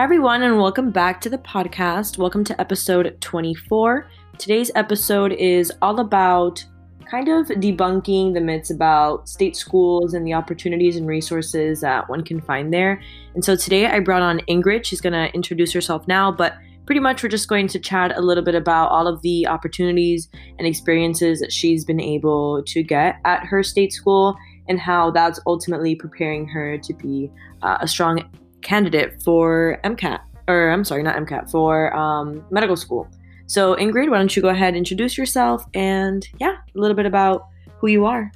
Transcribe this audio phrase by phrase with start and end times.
[0.00, 2.16] Hi, everyone, and welcome back to the podcast.
[2.16, 4.08] Welcome to episode 24.
[4.38, 6.64] Today's episode is all about
[7.04, 12.24] kind of debunking the myths about state schools and the opportunities and resources that one
[12.24, 13.02] can find there.
[13.34, 14.86] And so today I brought on Ingrid.
[14.86, 16.54] She's going to introduce herself now, but
[16.86, 20.30] pretty much we're just going to chat a little bit about all of the opportunities
[20.58, 24.34] and experiences that she's been able to get at her state school
[24.66, 27.30] and how that's ultimately preparing her to be
[27.60, 28.22] uh, a strong
[28.62, 33.08] candidate for MCAT, or I'm sorry, not MCAT, for um, medical school.
[33.46, 37.06] So, Ingrid, why don't you go ahead and introduce yourself and, yeah, a little bit
[37.06, 38.30] about who you are.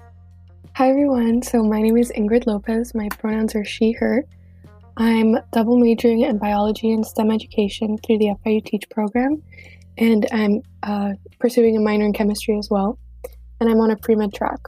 [0.74, 1.40] Hi, everyone.
[1.42, 2.96] So, my name is Ingrid Lopez.
[2.96, 4.24] My pronouns are she, her.
[4.96, 9.40] I'm double majoring in biology and STEM education through the FIU Teach program,
[9.98, 12.98] and I'm uh, pursuing a minor in chemistry as well.
[13.60, 14.58] And I'm on a pre med track.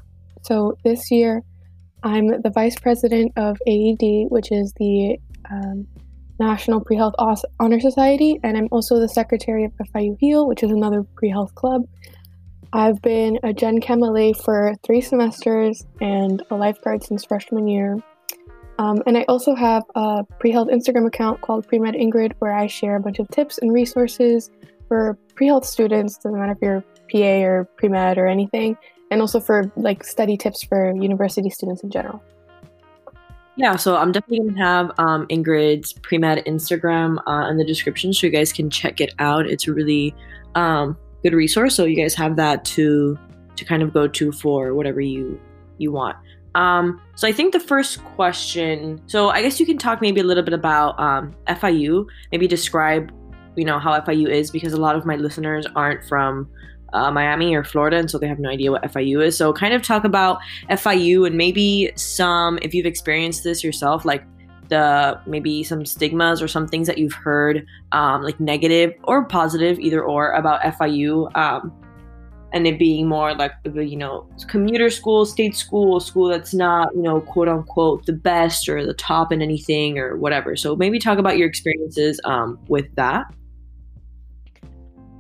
[0.43, 1.43] So, this year,
[2.05, 5.19] I'm the vice president of AED, which is the
[5.51, 5.87] um,
[6.39, 7.15] National Pre Health
[7.61, 11.55] Honor Society, and I'm also the secretary of FIU Heal, which is another pre health
[11.55, 11.83] club.
[12.73, 17.97] I've been a Gen Chem LA for three semesters and a lifeguard since freshman year.
[18.79, 22.67] Um, and I also have a pre health Instagram account called Premed Ingrid, where I
[22.67, 24.51] share a bunch of tips and resources
[24.89, 28.77] for pre health students, doesn't matter if you're PA or pre med or anything,
[29.11, 32.23] and also for like study tips for university students in general.
[33.57, 38.13] Yeah, so I'm definitely gonna have um, Ingrid's pre med Instagram uh, in the description,
[38.13, 39.47] so you guys can check it out.
[39.47, 40.15] It's a really
[40.55, 43.19] um, good resource, so you guys have that to
[43.57, 45.41] to kind of go to for whatever you
[45.79, 46.17] you want.
[46.55, 50.25] Um, so I think the first question, so I guess you can talk maybe a
[50.25, 53.13] little bit about um, FIU, maybe describe,
[53.57, 56.49] you know, how FIU is because a lot of my listeners aren't from
[56.97, 59.37] uh, Miami or Florida, and so they have no idea what FIU is.
[59.37, 60.39] So, kind of talk about
[60.71, 64.25] FIU and maybe some, if you've experienced this yourself, like
[64.69, 69.79] the maybe some stigmas or some things that you've heard, um, like negative or positive,
[69.79, 71.35] either or, about FIU.
[71.37, 71.73] Um,
[72.53, 77.03] and it being more like you know commuter school state school school that's not you
[77.03, 81.19] know quote unquote the best or the top in anything or whatever so maybe talk
[81.19, 83.27] about your experiences um, with that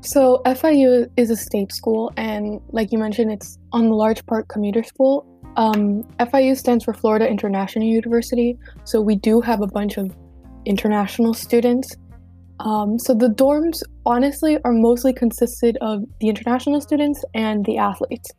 [0.07, 4.47] so FIU is a state school, and like you mentioned, it's on the large part
[4.47, 5.27] commuter school.
[5.57, 10.15] Um, FIU stands for Florida International University, so we do have a bunch of
[10.65, 11.97] international students.
[12.61, 18.31] Um, so the dorms, honestly, are mostly consisted of the international students and the athletes,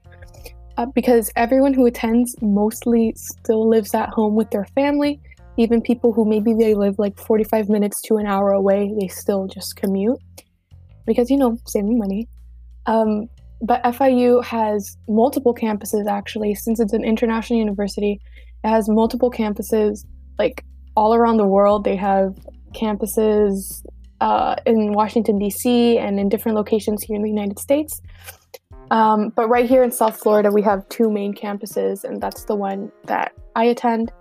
[0.78, 5.20] uh, because everyone who attends mostly still lives at home with their family.
[5.58, 9.48] Even people who maybe they live like 45 minutes to an hour away, they still
[9.48, 10.20] just commute
[11.08, 12.28] because you know saving money.
[12.86, 13.30] Um,
[13.62, 18.22] but FIU has multiple campuses actually, since it's an international university.
[18.64, 20.06] It has multiple campuses
[20.38, 20.64] like
[20.96, 21.84] all around the world.
[21.84, 22.36] They have
[22.74, 23.84] campuses
[24.22, 25.98] uh, in Washington D.C.
[25.98, 28.02] and in different locations here in the United States.
[28.90, 32.56] Um, but right here in South Florida, we have two main campuses, and that's the
[32.56, 34.12] one that I attend.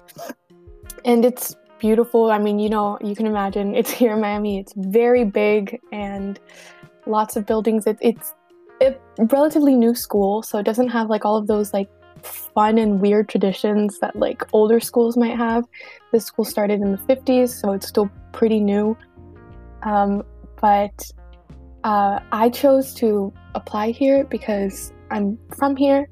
[1.05, 2.31] And it's beautiful.
[2.31, 4.59] I mean, you know, you can imagine it's here in Miami.
[4.59, 6.39] It's very big and
[7.07, 7.87] lots of buildings.
[7.87, 8.35] It, it's
[8.81, 11.89] a relatively new school, so it doesn't have like all of those like
[12.23, 15.65] fun and weird traditions that like older schools might have.
[16.13, 18.97] This school started in the 50s, so it's still pretty new.
[19.83, 20.23] Um,
[20.61, 21.11] but
[21.85, 26.09] uh, I chose to apply here because I'm from here.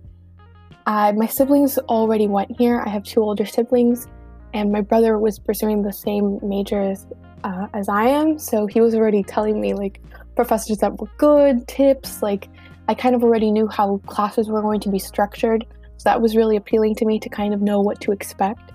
[0.87, 2.83] Uh, my siblings already went here.
[2.85, 4.07] I have two older siblings,
[4.53, 7.07] and my brother was pursuing the same major as,
[7.43, 8.39] uh, as I am.
[8.39, 10.01] So he was already telling me, like,
[10.37, 12.23] professors that were good, tips.
[12.23, 12.49] Like,
[12.89, 15.67] I kind of already knew how classes were going to be structured.
[15.97, 18.73] So that was really appealing to me to kind of know what to expect.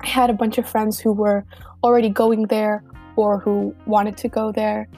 [0.00, 1.44] I had a bunch of friends who were
[1.82, 2.82] already going there
[3.16, 4.88] or who wanted to go there.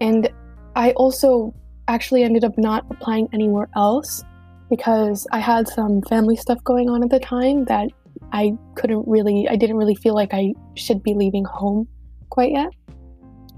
[0.00, 0.30] And
[0.76, 1.54] I also
[1.88, 4.22] actually ended up not applying anywhere else
[4.70, 7.88] because I had some family stuff going on at the time that
[8.32, 11.88] I couldn't really, I didn't really feel like I should be leaving home
[12.30, 12.68] quite yet.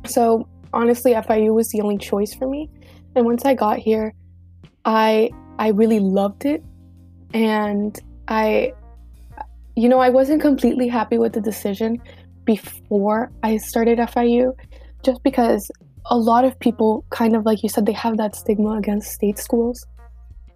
[0.06, 2.70] So honestly, FIU was the only choice for me.
[3.14, 4.14] And once I got here,
[4.84, 6.62] I I really loved it,
[7.34, 8.72] and I,
[9.76, 12.00] you know, I wasn't completely happy with the decision
[12.44, 14.54] before I started FIU,
[15.02, 15.70] just because
[16.06, 19.38] a lot of people kind of like you said they have that stigma against state
[19.38, 19.84] schools,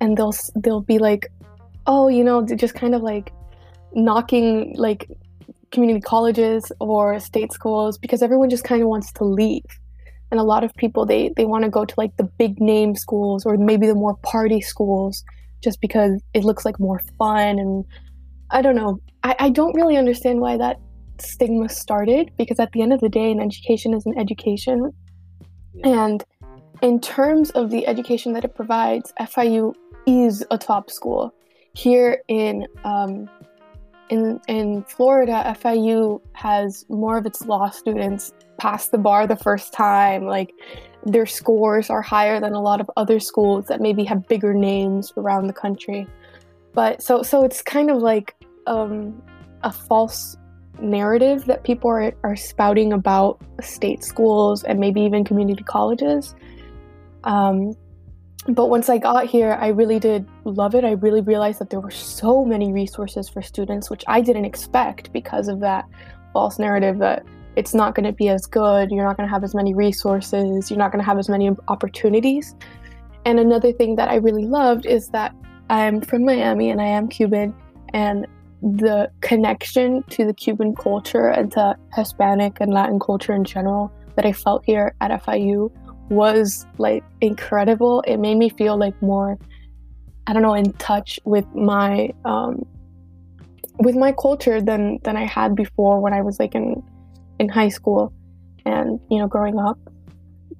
[0.00, 1.26] and they'll they'll be like,
[1.86, 3.32] oh, you know, just kind of like
[3.92, 5.08] knocking like
[5.70, 9.64] community colleges or state schools because everyone just kind of wants to leave
[10.34, 12.94] and a lot of people they they want to go to like the big name
[12.94, 15.22] schools or maybe the more party schools
[15.62, 17.84] just because it looks like more fun and
[18.50, 20.78] i don't know i, I don't really understand why that
[21.20, 24.92] stigma started because at the end of the day, an education is an education.
[25.74, 26.04] Yeah.
[26.04, 26.24] And
[26.82, 29.74] in terms of the education that it provides, FIU
[30.06, 31.32] is a top school.
[31.74, 33.28] Here in um,
[34.10, 39.72] in in Florida, FIU has more of its law students pass the bar the first
[39.72, 40.26] time.
[40.26, 40.52] Like
[41.04, 45.12] their scores are higher than a lot of other schools that maybe have bigger names
[45.16, 46.06] around the country.
[46.72, 48.34] But so so it's kind of like
[48.66, 49.22] um,
[49.62, 50.36] a false
[50.80, 56.34] narrative that people are, are spouting about state schools and maybe even community colleges.
[57.22, 57.74] Um,
[58.48, 60.84] but once I got here, I really did love it.
[60.84, 65.12] I really realized that there were so many resources for students, which I didn't expect
[65.12, 65.86] because of that
[66.32, 67.24] false narrative that
[67.56, 70.70] it's not going to be as good, you're not going to have as many resources,
[70.70, 72.54] you're not going to have as many opportunities.
[73.24, 75.34] And another thing that I really loved is that
[75.70, 77.54] I'm from Miami and I am Cuban,
[77.92, 78.26] and
[78.62, 84.24] the connection to the Cuban culture and to Hispanic and Latin culture in general that
[84.24, 85.70] I felt here at FIU
[86.08, 88.02] was like incredible.
[88.06, 89.38] It made me feel like more,
[90.26, 92.66] I don't know, in touch with my um,
[93.78, 96.82] with my culture than than I had before when I was like in
[97.38, 98.12] in high school
[98.64, 99.78] and you know growing up.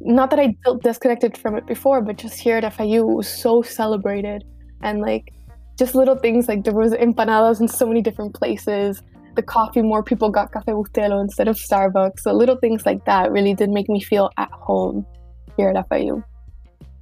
[0.00, 3.28] Not that I felt disconnected from it before, but just here at FIU it was
[3.28, 4.44] so celebrated
[4.82, 5.32] and like
[5.78, 9.02] just little things like there was empanadas in so many different places.
[9.34, 12.20] The coffee, more people got Cafe Bustelo instead of Starbucks.
[12.20, 15.04] So little things like that really did make me feel at home
[15.56, 16.22] here at FIU.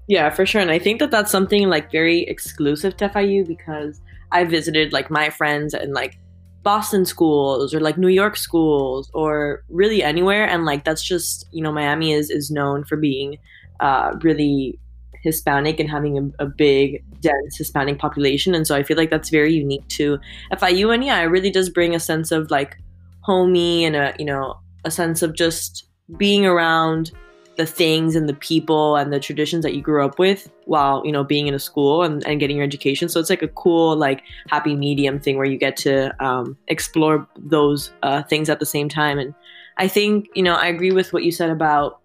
[0.08, 0.60] Yeah, for sure.
[0.60, 5.10] And I think that that's something like very exclusive to FIU because I visited like
[5.10, 6.18] my friends and like
[6.62, 10.46] Boston schools or like New York schools or really anywhere.
[10.46, 13.38] And like that's just, you know, Miami is, is known for being
[13.80, 14.78] uh, really
[15.22, 18.54] Hispanic and having a, a, big, dense Hispanic population.
[18.54, 20.18] And so I feel like that's very unique to
[20.52, 20.92] FIU.
[20.92, 22.76] And yeah, it really does bring a sense of like
[23.20, 27.12] homey and a, you know, a sense of just being around
[27.56, 31.12] the things and the people and the traditions that you grew up with while you
[31.12, 33.08] know being in a school and, and getting your education.
[33.08, 37.26] So it's like a cool like happy medium thing where you get to um, explore
[37.36, 39.18] those uh, things at the same time.
[39.18, 39.34] And
[39.78, 42.02] i think you know i agree with what you said about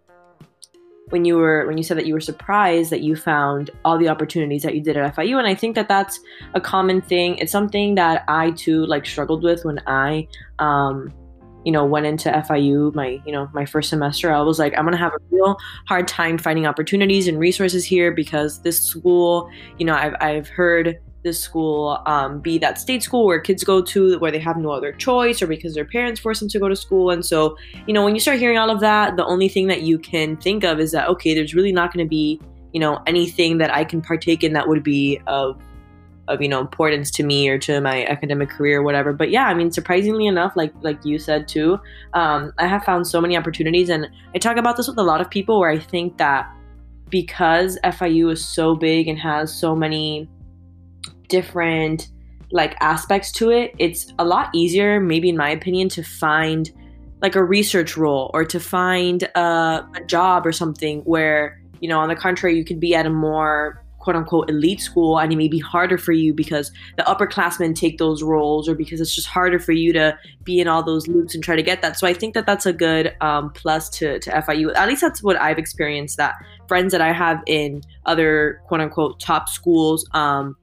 [1.09, 4.09] when you were when you said that you were surprised that you found all the
[4.09, 6.19] opportunities that you did at FIU and I think that that's
[6.53, 7.37] a common thing.
[7.37, 10.27] It's something that I too like struggled with when I
[10.59, 11.13] um,
[11.65, 14.83] you know went into FIU my you know my first semester I was like I'm
[14.83, 15.57] going to have a real
[15.87, 20.99] hard time finding opportunities and resources here because this school you know I've I've heard
[21.23, 24.71] this school um, be that state school where kids go to where they have no
[24.71, 27.09] other choice or because their parents force them to go to school.
[27.09, 29.81] And so you know when you start hearing all of that the only thing that
[29.81, 32.39] you can think of is that okay there's really not going to be
[32.73, 35.61] you know anything that I can partake in that would be of
[36.27, 39.13] of you know importance to me or to my academic career or whatever.
[39.13, 41.79] But yeah i mean surprisingly enough like like you said too
[42.13, 43.89] um, i have found so many opportunities.
[43.89, 46.51] And i talk about this with a lot of people where i think that
[47.09, 50.27] because fiu is so big and has so many
[51.29, 52.09] different
[52.51, 56.71] like aspects to it it's a lot easier maybe in my opinion to find
[57.21, 61.99] like a research role or to find a, a job or something where you know
[61.99, 65.35] on the contrary you could be at a more quote unquote elite school and it
[65.35, 69.27] may be harder for you because the upperclassmen take those roles or because it's just
[69.27, 71.99] harder for you to be in all those loops and try to get that.
[71.99, 74.73] So I think that that's a good um, plus to, to FIU.
[74.77, 76.35] At least that's what I've experienced that
[76.69, 80.55] friends that I have in other quote unquote top schools um,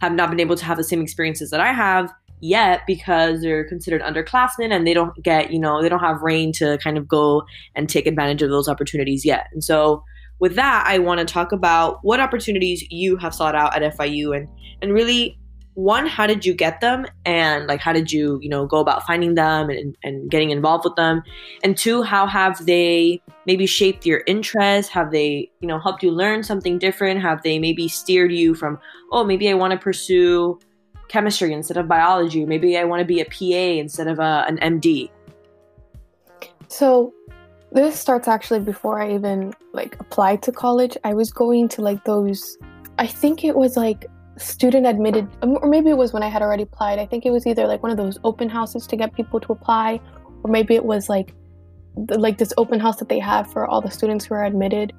[0.00, 3.68] have not been able to have the same experiences that I have yet because they're
[3.68, 7.08] considered underclassmen and they don't get, you know, they don't have reign to kind of
[7.08, 7.42] go
[7.74, 9.48] and take advantage of those opportunities yet.
[9.52, 10.04] And so
[10.44, 14.36] with that, I want to talk about what opportunities you have sought out at FIU
[14.36, 14.46] and
[14.82, 15.38] and really
[15.72, 17.06] one, how did you get them?
[17.24, 20.84] And like how did you, you know, go about finding them and, and getting involved
[20.84, 21.22] with them?
[21.62, 24.92] And two, how have they maybe shaped your interests?
[24.92, 27.22] Have they, you know, helped you learn something different?
[27.22, 28.78] Have they maybe steered you from,
[29.12, 30.60] oh, maybe I want to pursue
[31.08, 32.44] chemistry instead of biology?
[32.44, 35.08] Maybe I want to be a PA instead of a, an MD?
[36.68, 37.14] So
[37.74, 40.96] this starts actually before I even like applied to college.
[41.04, 42.56] I was going to like those
[42.98, 46.40] I think it was like student admitted um, or maybe it was when I had
[46.40, 46.98] already applied.
[46.98, 49.52] I think it was either like one of those open houses to get people to
[49.52, 50.00] apply
[50.44, 51.34] or maybe it was like
[51.96, 54.92] like this open house that they have for all the students who are admitted.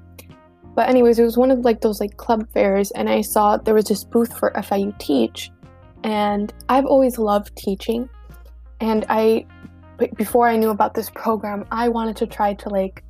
[0.74, 3.74] But anyways, it was one of like those like club fairs and I saw there
[3.74, 5.50] was this booth for FIU Teach
[6.04, 8.08] and I've always loved teaching
[8.80, 9.46] and I
[10.16, 13.02] before I knew about this program, I wanted to try to like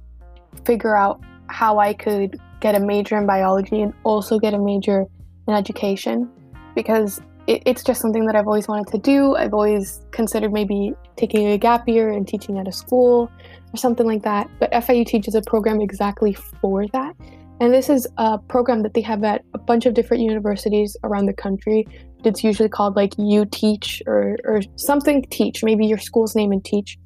[0.64, 5.04] figure out how I could get a major in biology and also get a major
[5.46, 6.30] in education
[6.74, 9.36] because it, it's just something that I've always wanted to do.
[9.36, 13.30] I've always considered maybe taking a gap year and teaching at a school
[13.72, 14.48] or something like that.
[14.58, 17.14] But FIU teaches a program exactly for that.
[17.60, 21.26] And this is a program that they have at a bunch of different universities around
[21.26, 21.86] the country.
[22.24, 26.98] It's usually called like UTeach or, or something Teach, maybe your school's name and Teach.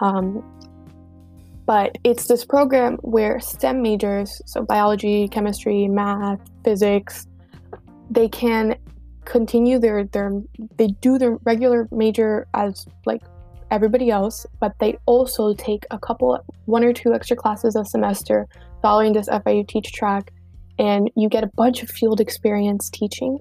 [0.00, 0.44] Um,
[1.66, 7.26] but it's this program where STEM majors, so biology, chemistry, math, physics,
[8.10, 8.76] they can
[9.24, 10.32] continue their their
[10.76, 13.22] they do their regular major as like
[13.70, 18.46] everybody else, but they also take a couple one or two extra classes a semester
[18.82, 20.32] following this FIU teach track
[20.78, 23.38] and you get a bunch of field experience teaching.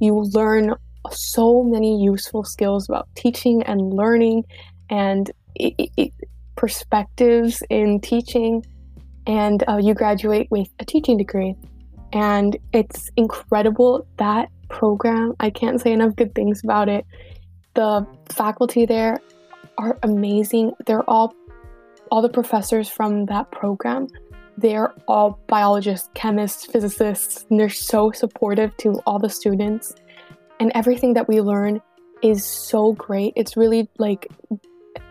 [0.00, 0.74] You learn
[1.10, 4.44] so many useful skills about teaching and learning
[4.88, 6.12] and it, it,
[6.56, 8.64] perspectives in teaching
[9.26, 11.54] and uh, you graduate with a teaching degree
[12.12, 15.34] and it's incredible that program.
[15.40, 17.06] I can't say enough good things about it.
[17.74, 19.20] The faculty there
[19.78, 20.72] are amazing.
[20.86, 21.34] They're all
[22.10, 24.08] all the professors from that program.
[24.58, 29.94] They're all biologists, chemists, physicists, and they're so supportive to all the students.
[30.58, 31.80] And everything that we learn
[32.22, 33.32] is so great.
[33.36, 34.26] It's really like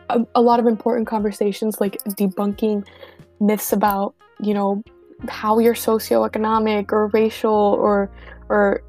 [0.09, 2.85] a, a lot of important conversations like debunking
[3.39, 4.83] myths about, you know,
[5.27, 8.11] how your socioeconomic or racial or
[8.49, 8.83] or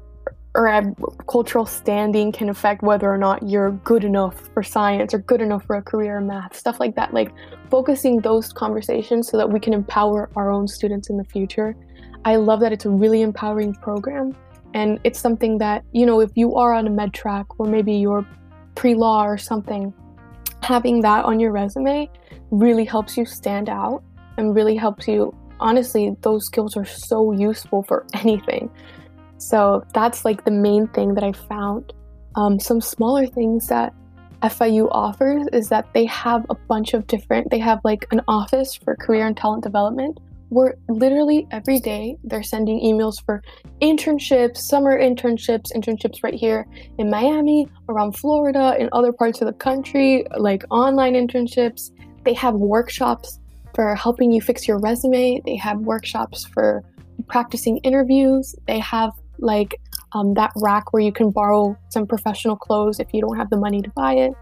[0.53, 0.93] or
[1.29, 5.63] cultural standing can affect whether or not you're good enough for science or good enough
[5.65, 7.13] for a career in math, stuff like that.
[7.13, 7.31] Like
[7.69, 11.75] focusing those conversations so that we can empower our own students in the future.
[12.25, 14.35] I love that it's a really empowering program.
[14.73, 17.93] And it's something that, you know, if you are on a med track or maybe
[17.93, 18.25] you're
[18.75, 19.93] pre law or something,
[20.61, 22.09] having that on your resume
[22.51, 24.03] really helps you stand out
[24.37, 25.33] and really helps you.
[25.59, 28.69] Honestly, those skills are so useful for anything.
[29.41, 31.93] So that's like the main thing that I found.
[32.35, 33.91] Um, some smaller things that
[34.43, 38.75] FIU offers is that they have a bunch of different, they have like an office
[38.75, 40.19] for career and talent development
[40.49, 43.41] where literally every day they're sending emails for
[43.81, 46.67] internships, summer internships, internships right here
[46.97, 51.91] in Miami, around Florida, in other parts of the country, like online internships.
[52.25, 53.39] They have workshops
[53.73, 56.83] for helping you fix your resume, they have workshops for
[57.27, 59.79] practicing interviews, they have like
[60.13, 63.57] um, that rack where you can borrow some professional clothes if you don't have the
[63.57, 64.33] money to buy it.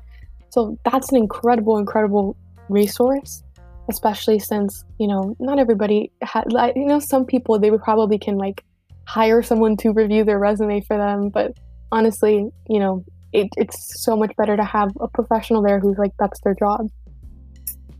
[0.50, 2.36] So that's an incredible, incredible
[2.70, 3.44] resource,
[3.90, 8.18] especially since, you know, not everybody had, like, you know, some people, they would probably
[8.18, 8.64] can like
[9.08, 11.30] hire someone to review their resume for them.
[11.30, 11.54] But
[11.92, 16.12] honestly, you know, it, it's so much better to have a professional there who's like,
[16.20, 16.90] that's their job.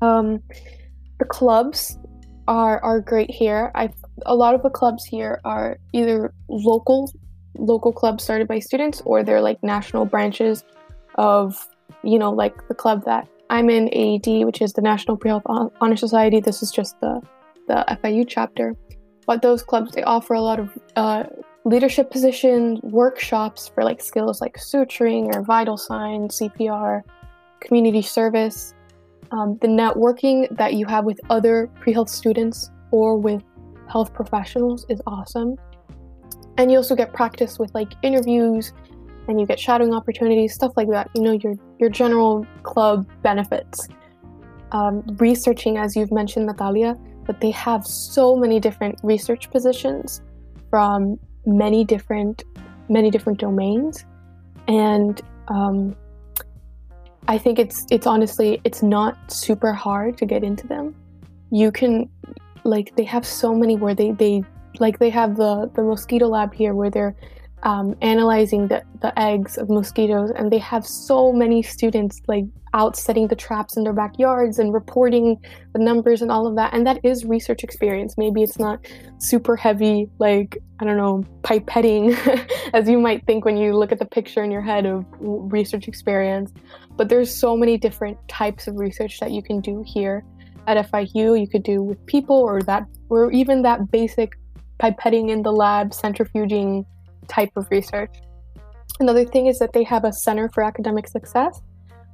[0.02, 0.42] Um,
[1.20, 1.98] the clubs
[2.48, 3.72] are, are great here.
[3.76, 3.90] I
[4.26, 7.12] a lot of the clubs here are either local
[7.58, 10.64] local clubs started by students or they're like national branches
[11.16, 11.68] of
[12.04, 15.44] you know like the club that I'm in AED which is the National Pre-Health
[15.82, 16.40] Honor Society.
[16.40, 17.22] This is just the
[17.68, 18.76] the FIU chapter.
[19.26, 21.24] But those clubs they offer a lot of uh,
[21.66, 27.04] leadership positions workshops for like skills like suturing or vital signs CPR
[27.60, 28.74] community service.
[29.32, 33.44] Um, the networking that you have with other pre-health students or with
[33.90, 35.56] health professionals is awesome.
[36.58, 38.74] And you also get practice with like interviews
[39.28, 41.10] and you get shadowing opportunities, stuff like that.
[41.16, 43.88] You know, your your general club benefits.
[44.72, 50.22] Um, researching, as you've mentioned, Natalia, that they have so many different research positions
[50.70, 52.44] from many different
[52.90, 54.06] many different domains,
[54.68, 55.96] and um,
[57.28, 60.96] I think it's it's honestly it's not super hard to get into them.
[61.52, 62.10] You can
[62.70, 64.44] like they have so many where they they
[64.80, 67.16] like they have the the mosquito lab here where they're
[67.64, 72.96] um, analyzing the, the eggs of mosquitoes and they have so many students like out
[72.96, 75.38] setting the traps in their backyards and reporting
[75.74, 78.18] the numbers and all of that and that is research experience.
[78.18, 78.80] Maybe it's not
[79.18, 82.16] super heavy like i don't know pipetting
[82.74, 85.88] as you might think when you look at the picture in your head of research
[85.88, 86.52] experience
[86.96, 90.24] but there's so many different types of research that you can do here
[90.70, 94.38] at FIU you could do with people or that or even that basic
[94.80, 96.86] pipetting in the lab, centrifuging
[97.28, 98.16] type of research.
[99.00, 101.60] Another thing is that they have a Center for Academic Success,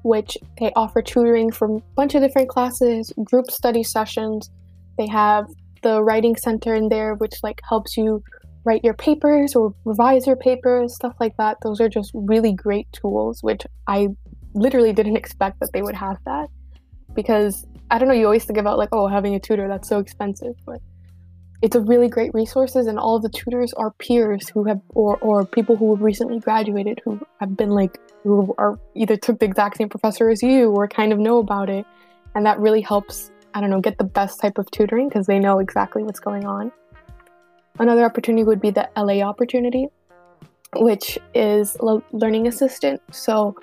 [0.04, 4.50] which they offer tutoring from a bunch of different classes, group study sessions.
[4.98, 5.46] They have
[5.84, 8.24] the writing center in there, which like helps you
[8.64, 11.58] write your papers or revise your papers, stuff like that.
[11.62, 14.10] Those are just really great tools, which I
[14.54, 16.48] literally didn't expect that they would have that
[17.16, 20.00] because I don't know, you always think about like, oh, having a tutor, that's so
[20.00, 20.56] expensive.
[20.66, 20.82] But
[21.62, 25.46] it's a really great resources and all the tutors are peers who have or, or
[25.46, 29.78] people who have recently graduated who have been like who are either took the exact
[29.78, 31.86] same professor as you or kind of know about it
[32.36, 35.40] and that really helps i don't know get the best type of tutoring because they
[35.40, 36.72] know exactly what's going on
[37.80, 39.88] another opportunity would be the la opportunity
[40.76, 41.78] which is
[42.12, 43.56] learning assistant so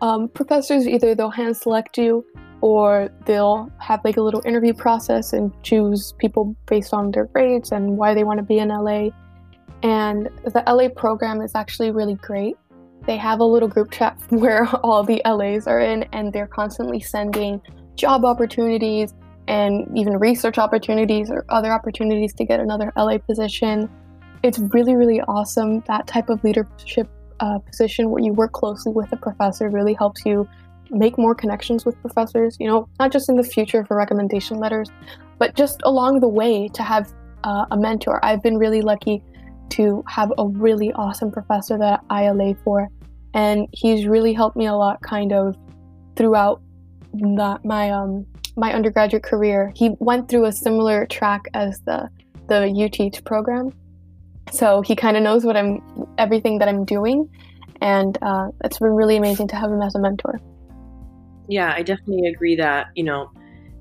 [0.00, 2.24] um, professors either they'll hand select you
[2.60, 7.70] or they'll have like a little interview process and choose people based on their grades
[7.70, 9.10] and why they want to be in LA.
[9.82, 12.56] And the LA program is actually really great.
[13.06, 17.00] They have a little group chat where all the LAs are in, and they're constantly
[17.00, 17.60] sending
[17.94, 19.14] job opportunities
[19.46, 23.88] and even research opportunities or other opportunities to get another LA position.
[24.42, 25.80] It's really, really awesome.
[25.86, 27.08] That type of leadership
[27.40, 30.48] uh, position where you work closely with a professor really helps you
[30.90, 34.88] make more connections with professors, you know, not just in the future for recommendation letters,
[35.38, 37.12] but just along the way to have
[37.44, 38.24] uh, a mentor.
[38.24, 39.22] I've been really lucky
[39.70, 42.88] to have a really awesome professor that I LA for,
[43.34, 45.56] and he's really helped me a lot kind of
[46.16, 46.60] throughout
[47.12, 48.26] my um
[48.56, 49.72] my undergraduate career.
[49.76, 52.08] He went through a similar track as the
[52.48, 53.72] the UTeach program.
[54.52, 55.80] So he kind of knows what I'm
[56.18, 57.28] everything that I'm doing
[57.80, 60.40] and uh, it's been really amazing to have him as a mentor.
[61.48, 63.30] Yeah, I definitely agree that, you know,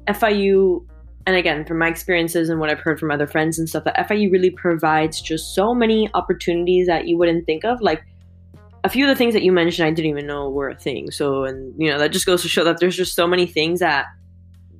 [0.07, 0.85] FIU,
[1.25, 4.07] and again, from my experiences and what I've heard from other friends and stuff, that
[4.07, 7.81] FIU really provides just so many opportunities that you wouldn't think of.
[7.81, 8.03] Like
[8.83, 11.11] a few of the things that you mentioned, I didn't even know were a thing.
[11.11, 13.79] So, and, you know, that just goes to show that there's just so many things
[13.79, 14.05] that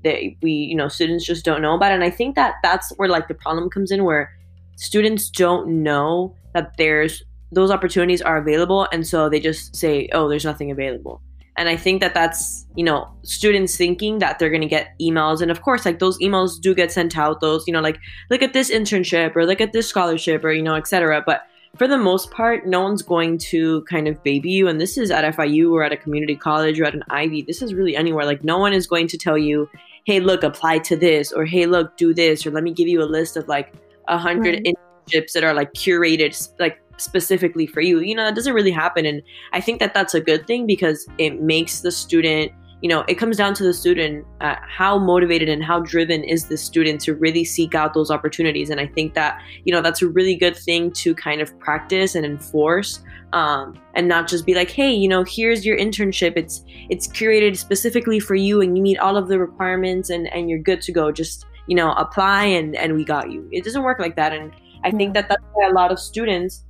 [0.03, 1.91] that we, you know, students just don't know about.
[1.91, 4.31] And I think that that's where like the problem comes in where
[4.77, 8.87] students don't know that there's those opportunities are available.
[8.91, 11.21] And so they just say, oh, there's nothing available.
[11.59, 15.41] And i think that that's you know students thinking that they're going to get emails
[15.41, 17.97] and of course like those emails do get sent out those you know like
[18.29, 21.87] look at this internship or look at this scholarship or you know etc but for
[21.87, 25.35] the most part no one's going to kind of baby you and this is at
[25.35, 28.25] fiu or at a community college or at an ivy this is really anywhere.
[28.25, 29.67] Like no one is going to tell you
[30.05, 33.01] hey look apply to this or hey look do this or let me give you
[33.01, 33.73] a list of like
[34.07, 34.75] a hundred right.
[35.07, 37.99] internships that are like curated like specifically for you.
[37.99, 39.05] You know, that doesn't really happen.
[39.05, 39.21] And
[39.53, 43.15] I think that that's a good thing because it makes the student, you know, it
[43.15, 47.15] comes down to the student uh, how motivated and how driven is the student to
[47.15, 48.69] really seek out those opportunities.
[48.69, 52.15] And I think that, you know, that's a really good thing to kind of practice
[52.15, 53.03] and enforce.
[53.33, 56.37] Um, and not just be like, hey, you know, here's your internship.
[56.37, 60.49] It's it's curated specifically for you, and you meet all of the requirements, and and
[60.49, 61.11] you're good to go.
[61.11, 63.47] Just you know, apply, and and we got you.
[63.51, 64.51] It doesn't work like that, and
[64.83, 66.63] I think that that's why a lot of students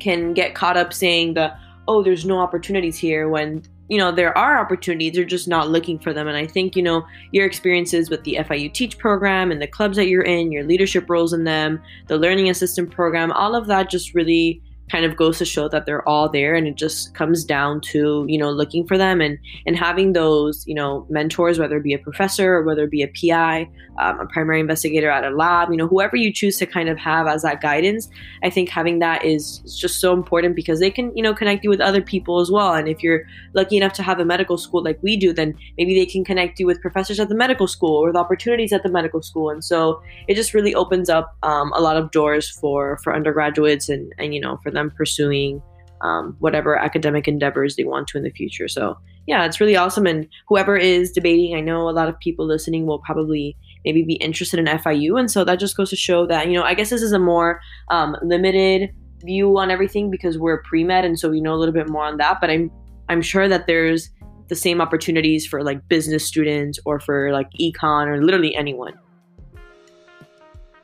[0.00, 1.54] can get caught up saying the,
[1.86, 5.98] oh there's no opportunities here when you know there are opportunities they're just not looking
[5.98, 6.26] for them.
[6.26, 9.96] And i think you know your experiences with the fiu teach program and the clubs
[9.96, 13.90] that you're in your leadership roles in them the learning assistant program all of that
[13.90, 17.44] just really kind of goes to show that they're all there and it just comes
[17.44, 21.76] down to you know looking for them and and having those you know mentors whether
[21.78, 23.68] it be a professor or whether it be a pi
[23.98, 26.98] um, a primary investigator at a lab you know whoever you choose to kind of
[26.98, 28.08] have as that guidance
[28.42, 31.70] i think having that is, just so important because they can you know connect you
[31.70, 32.74] with other people as well.
[32.74, 33.22] And if you're
[33.54, 36.58] lucky enough to have a medical school like we do then maybe they can connect
[36.58, 39.50] you with professors at the medical school or the opportunities at the medical school.
[39.50, 43.88] And so it just really opens up um, a lot of doors for for undergraduates
[43.88, 45.62] and and you know for them pursuing
[46.02, 48.68] um, whatever academic endeavors they want to in the future.
[48.68, 50.06] So yeah, it's really awesome.
[50.06, 54.14] And whoever is debating, I know a lot of people listening will probably maybe be
[54.14, 56.90] interested in FIU, and so that just goes to show that you know I guess
[56.90, 57.60] this is a more
[57.90, 58.90] um, limited
[59.24, 62.04] view on everything because we're pre med, and so we know a little bit more
[62.04, 62.38] on that.
[62.40, 62.70] But I'm
[63.08, 64.10] I'm sure that there's
[64.48, 68.92] the same opportunities for like business students or for like econ or literally anyone.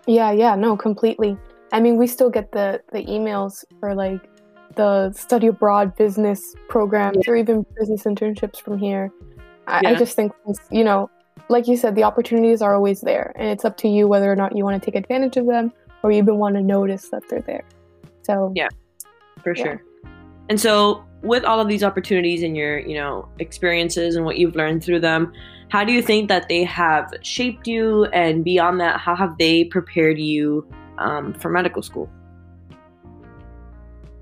[0.07, 1.37] Yeah, yeah, no, completely.
[1.73, 4.21] I mean, we still get the the emails for like
[4.77, 7.33] the study abroad business programs yeah.
[7.33, 9.11] or even business internships from here.
[9.67, 9.91] I, yeah.
[9.91, 10.33] I just think,
[10.71, 11.11] you know,
[11.49, 14.37] like you said, the opportunities are always there, and it's up to you whether or
[14.37, 17.23] not you want to take advantage of them or you even want to notice that
[17.29, 17.65] they're there.
[18.23, 18.69] So yeah,
[19.43, 19.63] for yeah.
[19.63, 19.83] sure.
[20.49, 24.57] And so, with all of these opportunities and your, you know, experiences and what you've
[24.57, 25.33] learned through them,
[25.69, 28.07] how do you think that they have shaped you?
[28.07, 30.67] And beyond that, how have they prepared you
[31.01, 32.09] um, for medical school?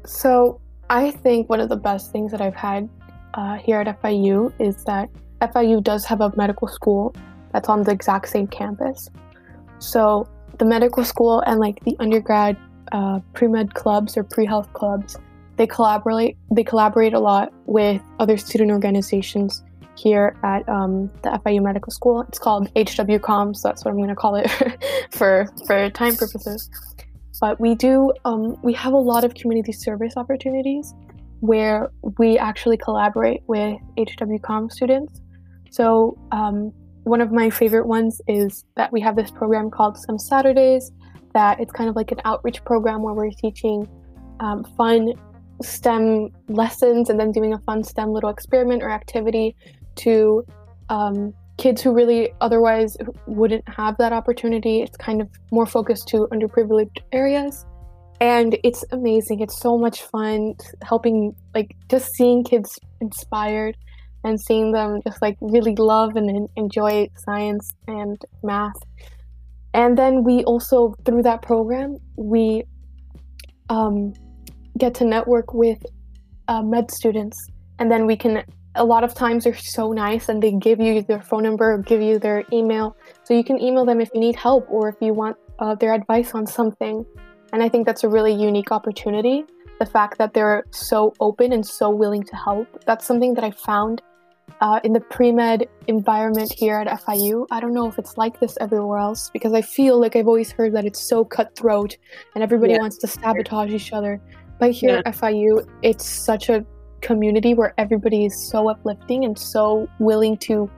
[0.07, 2.88] So, I think one of the best things that I've had
[3.35, 5.11] uh, here at FIU is that
[5.43, 7.14] FIU does have a medical school
[7.53, 9.11] that's on the exact same campus.
[9.79, 10.27] So,
[10.59, 12.57] the medical school and like the undergrad
[12.93, 15.17] uh, pre med clubs or pre health clubs,
[15.57, 16.37] they collaborate.
[16.51, 19.62] They collaborate a lot with other student organizations
[19.99, 22.23] here at um, the FIU Medical School.
[22.29, 24.51] It's called HWCOM, so that's what I'm going to call it
[25.11, 26.71] for for time purposes.
[27.41, 30.95] But we do um, we have a lot of community service opportunities
[31.41, 35.21] where we actually collaborate with HWCOM students.
[35.71, 36.73] So um,
[37.05, 40.91] one of my favorite ones is that we have this program called STEM Saturdays.
[41.35, 43.87] That it's kind of like an outreach program where we're teaching
[44.41, 45.13] um, fun
[45.63, 49.57] STEM lessons and then doing a fun STEM little experiment or activity
[49.99, 50.45] to
[50.89, 54.81] um, kids who really otherwise wouldn't have that opportunity.
[54.83, 57.67] It's kind of more focused to underprivileged areas.
[58.21, 59.41] And it's amazing.
[59.41, 63.77] It's so much fun helping, like, just seeing kids inspired
[64.25, 68.73] and seeing them just like really love and enjoy science and math.
[69.75, 72.65] And then we also, through that program, we
[73.69, 74.15] um,
[74.77, 75.79] get to network with
[76.49, 77.37] uh, med students.
[77.79, 78.43] And then we can
[78.79, 81.79] a lot of times they're so nice and they give you their phone number or
[81.79, 82.97] give you their email.
[83.25, 85.93] So you can email them if you need help or if you want uh, their
[85.93, 87.05] advice on something.
[87.53, 89.45] And I think that's a really unique opportunity.
[89.81, 92.85] The fact that they're so open and so willing to help.
[92.85, 94.03] That's something that I found
[94.61, 97.47] uh, in the pre med environment here at FIU.
[97.51, 100.51] I don't know if it's like this everywhere else because I feel like I've always
[100.51, 101.97] heard that it's so cutthroat
[102.35, 102.81] and everybody yeah.
[102.81, 104.21] wants to sabotage each other.
[104.59, 105.03] But here yeah.
[105.07, 106.64] at FIU, it's such a
[107.01, 110.71] community where everybody is so uplifting and so willing to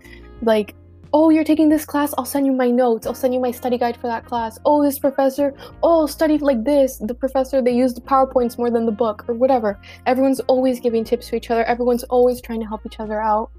[0.43, 0.75] like
[1.13, 3.77] oh you're taking this class i'll send you my notes i'll send you my study
[3.77, 4.59] guide for that class.
[4.65, 6.99] Oh this professor oh study like this.
[6.99, 9.79] The professor they use the powerpoints more than the book or whatever.
[10.07, 11.65] Everyone's always giving tips to each other.
[11.65, 13.51] Everyone's always trying to help each other out.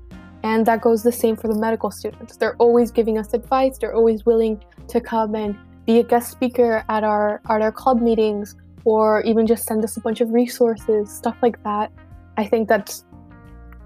[0.43, 2.35] And that goes the same for the medical students.
[2.35, 3.77] They're always giving us advice.
[3.77, 8.01] They're always willing to come and be a guest speaker at our at our club
[8.01, 11.91] meetings or even just send us a bunch of resources stuff like that
[12.37, 13.05] I think that's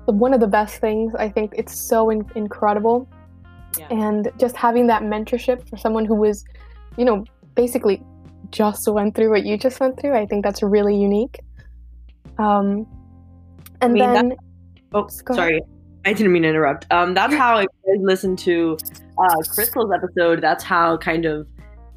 [0.06, 1.14] one of the best things.
[1.16, 3.08] I think it's so in- incredible.
[3.78, 3.88] Yeah.
[3.90, 6.46] And just having that mentorship for someone who was,
[6.98, 8.02] you know, basically
[8.52, 11.40] just went through what you just went through, I think that's really unique.
[12.38, 12.88] Um,
[13.82, 14.36] and I mean, then,
[14.94, 15.62] oh, sorry,
[16.06, 16.86] I didn't mean to interrupt.
[16.92, 17.66] Um, that's how I
[18.00, 18.78] listened to
[19.18, 20.42] uh, Crystal's episode.
[20.42, 21.48] That's how kind of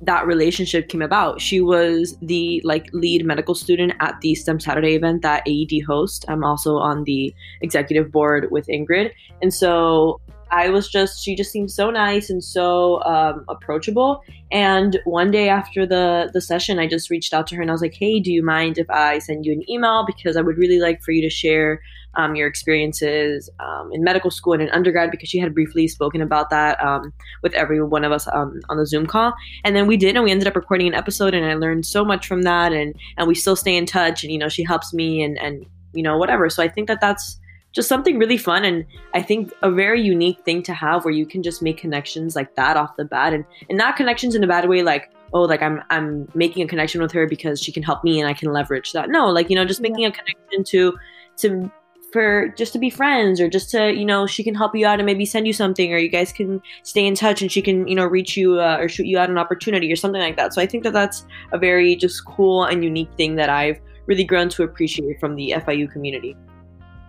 [0.02, 1.40] that relationship came about.
[1.40, 6.24] She was the like lead medical student at the STEM Saturday event that AED host.
[6.28, 11.50] I'm also on the executive board with Ingrid, and so I was just she just
[11.50, 14.22] seemed so nice and so um, approachable.
[14.50, 17.74] And one day after the the session, I just reached out to her and I
[17.74, 20.58] was like, "Hey, do you mind if I send you an email because I would
[20.58, 21.80] really like for you to share
[22.14, 26.20] um, your experiences um, in medical school and in undergrad because she had briefly spoken
[26.20, 29.32] about that um, with every one of us um, on the Zoom call.
[29.64, 32.04] And then we did, and we ended up recording an episode, and I learned so
[32.04, 32.72] much from that.
[32.72, 35.64] And and we still stay in touch, and you know, she helps me, and and
[35.92, 36.50] you know, whatever.
[36.50, 37.38] So I think that that's
[37.72, 41.26] just something really fun and i think a very unique thing to have where you
[41.26, 44.46] can just make connections like that off the bat and and not connections in a
[44.46, 47.82] bad way like oh like i'm i'm making a connection with her because she can
[47.82, 50.64] help me and i can leverage that no like you know just making a connection
[50.64, 50.96] to
[51.36, 51.70] to
[52.12, 54.98] for just to be friends or just to you know she can help you out
[54.98, 57.86] and maybe send you something or you guys can stay in touch and she can
[57.86, 60.54] you know reach you uh, or shoot you out an opportunity or something like that.
[60.54, 64.24] So i think that that's a very just cool and unique thing that i've really
[64.24, 66.36] grown to appreciate from the fiu community.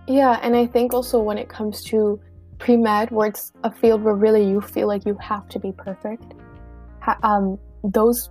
[0.08, 2.20] Yeah and i think also when it comes to
[2.58, 6.34] pre-med where it's a field where really you feel like you have to be perfect
[7.00, 8.30] ha- um, those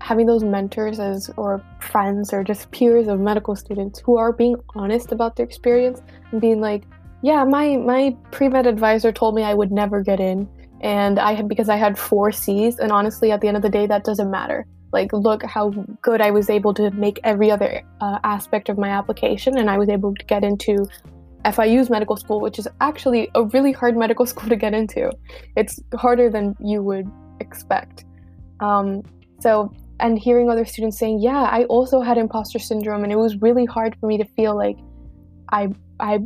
[0.00, 4.56] having those mentors as or friends or just peers of medical students who are being
[4.74, 6.84] honest about their experience and being like
[7.22, 10.48] yeah my my pre-med advisor told me i would never get in
[10.80, 13.68] and i had because i had four c's and honestly at the end of the
[13.68, 17.82] day that doesn't matter like look how good i was able to make every other
[18.00, 20.86] uh, aspect of my application and i was able to get into
[21.44, 25.10] FIU's medical school, which is actually a really hard medical school to get into.
[25.56, 28.04] It's harder than you would expect.
[28.60, 29.02] Um,
[29.40, 33.40] so and hearing other students saying, "Yeah, I also had imposter syndrome, and it was
[33.42, 34.78] really hard for me to feel like
[35.50, 35.68] I
[36.00, 36.20] I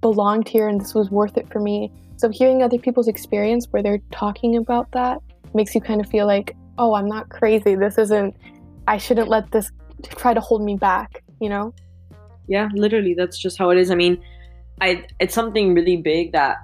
[0.00, 3.82] belonged here and this was worth it for me." So hearing other people's experience where
[3.82, 5.20] they're talking about that
[5.54, 7.74] makes you kind of feel like, "Oh, I'm not crazy.
[7.74, 8.36] This isn't.
[8.86, 9.70] I shouldn't let this
[10.02, 11.74] try to hold me back." You know?
[12.46, 13.90] Yeah, literally, that's just how it is.
[13.90, 14.22] I mean,
[14.80, 16.56] I it's something really big that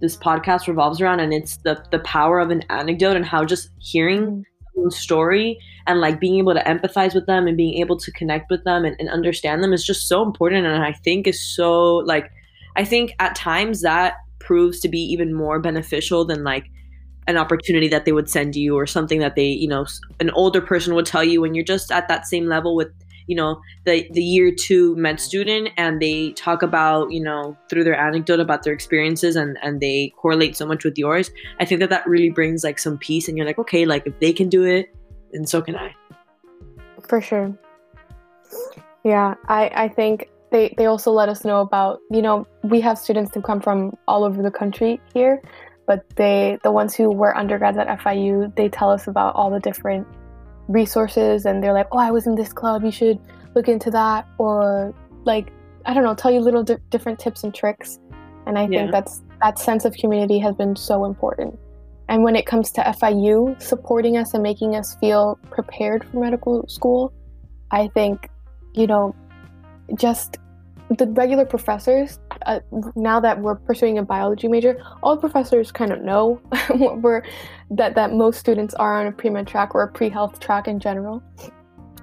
[0.00, 3.70] this podcast revolves around, and it's the the power of an anecdote and how just
[3.78, 4.44] hearing mm
[4.88, 8.64] story and like being able to empathize with them and being able to connect with
[8.64, 10.66] them and, and understand them is just so important.
[10.66, 12.30] And i think is so like
[12.76, 16.70] i think at times that proves to be even more beneficial than like
[17.26, 19.86] an opportunity that they would send you or something that they you know
[20.18, 22.90] an older person would tell you when you're just at that same level with
[23.30, 27.84] you know the the year two med student and they talk about you know through
[27.84, 31.80] their anecdote about their experiences and and they correlate so much with yours i think
[31.80, 34.48] that that really brings like some peace and you're like okay like if they can
[34.48, 34.92] do it
[35.32, 35.94] then so can i.
[37.08, 37.56] For sure.
[39.04, 42.98] Yeah i i think they they also let us know about you know we have
[42.98, 45.40] students who come from all over the country here
[45.86, 49.60] but they the ones who were undergrads at fiu they tell us about all the
[49.60, 50.06] different
[50.70, 53.18] resources and they're like, oh, I was in this club, you should
[53.54, 55.52] look into that, or like,
[55.84, 57.98] I don't know, tell you little di- different tips and tricks.
[58.46, 58.80] And I yeah.
[58.80, 61.58] think that's that sense of community has been so important.
[62.08, 66.66] And when it comes to FIU supporting us and making us feel prepared for medical
[66.68, 67.12] school,
[67.70, 68.28] I think,
[68.74, 69.14] you know,
[69.94, 70.38] just
[70.96, 72.60] the regular professors, uh,
[72.96, 77.22] now that we're pursuing a biology major, all professors kind of know what we're
[77.70, 81.22] that that most students are on a pre-med track or a pre-health track in general.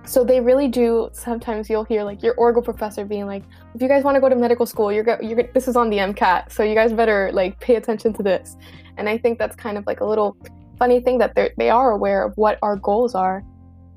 [0.05, 1.09] So they really do.
[1.11, 3.43] Sometimes you'll hear like your Orgo professor being like,
[3.75, 5.89] "If you guys want to go to medical school, you're go- you're this is on
[5.89, 8.55] the MCAT, so you guys better like pay attention to this."
[8.97, 10.37] And I think that's kind of like a little
[10.79, 13.43] funny thing that they they are aware of what our goals are,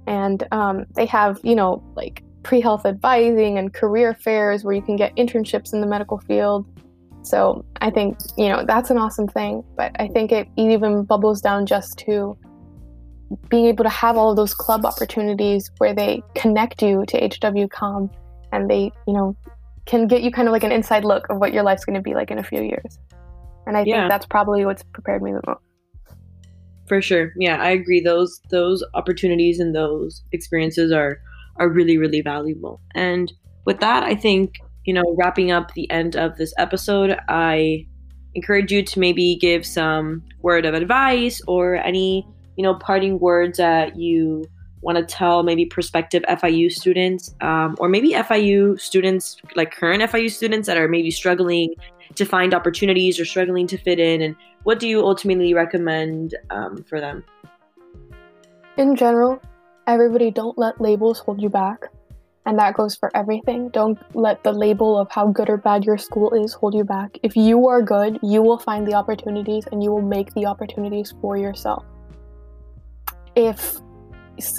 [0.08, 4.96] and um, they have you know like pre-health advising and career fairs where you can
[4.96, 6.66] get internships in the medical field.
[7.22, 9.62] So I think, you know, that's an awesome thing.
[9.76, 12.36] But I think it even bubbles down just to
[13.48, 18.12] being able to have all of those club opportunities where they connect you to HWCOM
[18.52, 19.36] and they, you know,
[19.86, 22.02] can get you kind of like an inside look of what your life's going to
[22.02, 22.98] be like in a few years.
[23.66, 24.00] And I yeah.
[24.00, 25.60] think that's probably what's prepared me the most.
[26.88, 27.32] For sure.
[27.36, 28.00] Yeah, I agree.
[28.00, 31.20] Those those opportunities and those experiences are
[31.60, 32.80] are really, really valuable.
[32.94, 33.32] And
[33.66, 37.86] with that, I think, you know, wrapping up the end of this episode, I
[38.34, 43.58] encourage you to maybe give some word of advice or any, you know, parting words
[43.58, 44.44] that you
[44.82, 50.30] want to tell maybe prospective FIU students um, or maybe FIU students, like current FIU
[50.30, 51.74] students that are maybe struggling
[52.14, 54.22] to find opportunities or struggling to fit in?
[54.22, 57.24] And what do you ultimately recommend um, for them?
[58.78, 59.40] In general,
[59.92, 61.84] everybody don't let labels hold you back.
[62.46, 63.68] And that goes for everything.
[63.68, 67.18] Don't let the label of how good or bad your school is hold you back.
[67.22, 71.14] If you are good, you will find the opportunities and you will make the opportunities
[71.20, 71.84] for yourself.
[73.36, 73.76] If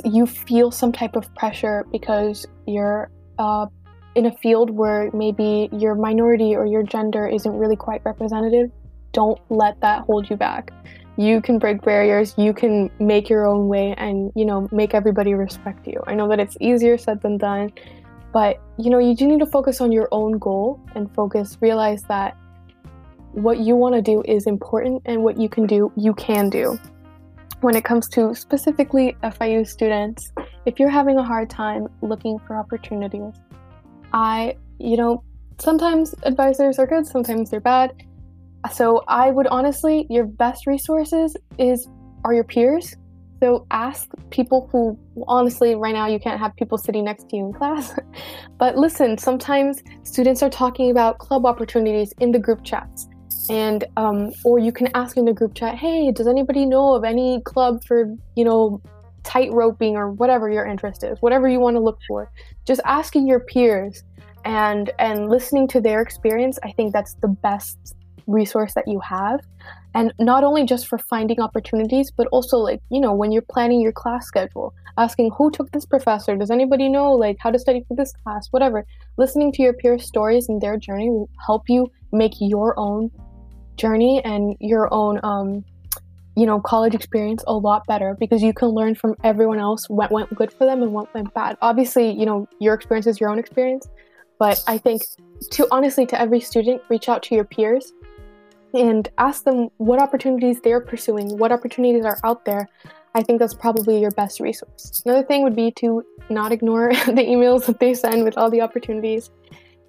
[0.06, 3.66] you feel some type of pressure because you're uh,
[4.14, 8.70] in a field where maybe your minority or your gender isn't really quite representative,
[9.12, 10.72] don't let that hold you back
[11.18, 15.34] you can break barriers you can make your own way and you know make everybody
[15.34, 16.02] respect you.
[16.08, 17.72] I know that it's easier said than done
[18.34, 22.04] but you know you do need to focus on your own goal and focus realize
[22.04, 22.38] that
[23.34, 26.78] what you want to do is important and what you can do you can do.
[27.62, 30.32] When it comes to specifically fiu students
[30.66, 33.34] if you're having a hard time looking for opportunities
[34.14, 35.24] i you know
[35.58, 37.94] sometimes advisors are good sometimes they're bad
[38.70, 41.88] so I would honestly, your best resources is
[42.24, 42.96] are your peers.
[43.42, 47.48] So ask people who honestly right now you can't have people sitting next to you
[47.48, 47.94] in class.
[48.60, 53.08] but listen, sometimes students are talking about club opportunities in the group chats.
[53.50, 57.04] And um, or you can ask in the group chat, hey, does anybody know of
[57.04, 58.80] any club for, you know,
[59.24, 62.32] tight roping or whatever your interest is, whatever you want to look for.
[62.66, 64.04] Just asking your peers
[64.46, 67.96] and and listening to their experience, I think that's the best
[68.32, 69.42] resource that you have.
[69.94, 73.82] And not only just for finding opportunities but also like you know when you're planning
[73.82, 76.36] your class schedule asking who took this professor?
[76.36, 78.48] Does anybody know like how to study for this class?
[78.52, 78.86] Whatever.
[79.18, 83.12] Listening to your peers stories and their journey will help you make your own
[83.78, 85.64] journey and your own um
[86.36, 90.12] you know college experience a lot better because you can learn from everyone else what
[90.12, 91.58] went good for them and what went bad.
[91.62, 93.88] Obviously you know your experience is your own experience
[94.42, 95.04] but i think
[95.52, 97.94] to honestly to every student reach out to your peers
[98.74, 102.68] and ask them what opportunities they're pursuing, what opportunities are out there.
[103.14, 105.02] I think that's probably your best resource.
[105.06, 108.62] Another thing would be to not ignore the emails that they send with all the
[108.62, 109.30] opportunities.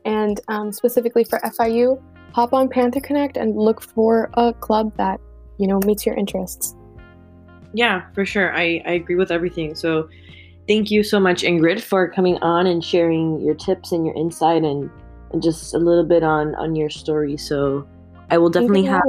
[0.04, 5.20] And um, specifically for FIU, hop on Panther Connect and look for a club that,
[5.58, 6.74] you know, meets your interests.
[7.74, 8.52] Yeah, for sure.
[8.54, 9.76] I, I agree with everything.
[9.76, 10.08] So
[10.66, 14.64] thank you so much, Ingrid, for coming on and sharing your tips and your insight
[14.64, 14.90] and,
[15.32, 17.36] and just a little bit on, on your story.
[17.36, 17.86] So
[18.32, 19.02] I will definitely have.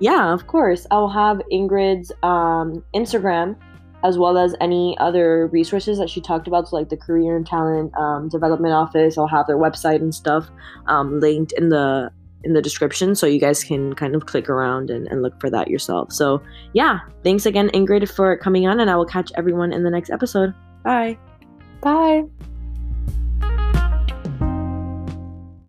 [0.00, 0.86] Yeah, of course.
[0.90, 3.56] I'll have Ingrid's um, Instagram
[4.04, 7.46] as well as any other resources that she talked about, so like the Career and
[7.46, 9.16] Talent um, Development Office.
[9.16, 10.50] I'll have their website and stuff
[10.86, 12.12] um, linked in the
[12.44, 15.48] in the description, so you guys can kind of click around and, and look for
[15.48, 16.12] that yourself.
[16.12, 16.42] So
[16.74, 20.10] yeah, thanks again, Ingrid, for coming on, and I will catch everyone in the next
[20.10, 20.52] episode.
[20.84, 21.18] Bye.
[21.80, 22.24] Bye.